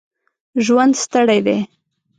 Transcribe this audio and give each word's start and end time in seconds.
ژوند 0.65 0.93
ستړی 1.03 1.39
دی. 1.45 1.59